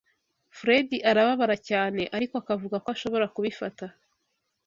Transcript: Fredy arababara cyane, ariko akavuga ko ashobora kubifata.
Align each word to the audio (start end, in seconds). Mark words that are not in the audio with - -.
Fredy 0.59 0.97
arababara 1.09 1.55
cyane, 1.69 2.01
ariko 2.15 2.33
akavuga 2.41 2.75
ko 2.83 2.87
ashobora 2.95 3.25
kubifata. 3.35 3.85